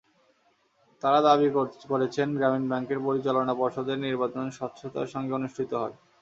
তাঁরা 1.03 1.19
দাবি 1.27 1.47
করেছেন, 1.89 2.27
গ্রামীণ 2.37 2.65
ব্যাংকের 2.69 2.99
পরিচালনা 3.07 3.53
পর্ষদের 3.55 3.97
নির্বাচন 3.99 4.45
স্বচ্ছতার 4.51 5.11
সঙ্গে 5.13 5.33
অনুষ্ঠিত 5.39 5.71
হয়। 5.73 5.95